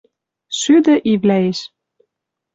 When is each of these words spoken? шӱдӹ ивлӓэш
шӱдӹ 0.57 0.95
ивлӓэш 1.11 1.59